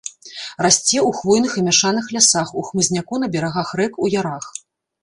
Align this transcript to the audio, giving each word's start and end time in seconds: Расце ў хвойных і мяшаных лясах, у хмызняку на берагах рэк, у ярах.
Расце 0.65 0.97
ў 1.07 1.11
хвойных 1.17 1.51
і 1.61 1.63
мяшаных 1.67 2.09
лясах, 2.17 2.47
у 2.63 2.65
хмызняку 2.71 3.15
на 3.27 3.31
берагах 3.39 3.79
рэк, 3.83 3.93
у 4.07 4.15
ярах. 4.21 4.53